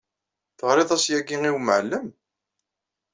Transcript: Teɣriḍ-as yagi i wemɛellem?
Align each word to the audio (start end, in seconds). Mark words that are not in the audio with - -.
Teɣriḍ-as 0.57 1.05
yagi 1.11 1.37
i 1.47 1.51
wemɛellem? 1.55 2.07